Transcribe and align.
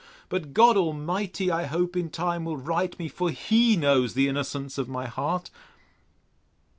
—But 0.29 0.51
God 0.55 0.77
Almighty, 0.77 1.51
I 1.51 1.65
hope, 1.65 1.95
in 1.95 2.09
time, 2.09 2.43
will 2.43 2.57
right 2.57 2.97
me—For 2.97 3.29
he 3.29 3.77
knows 3.77 4.15
the 4.15 4.27
innocence 4.27 4.79
of 4.79 4.89
my 4.89 5.05
heart! 5.05 5.51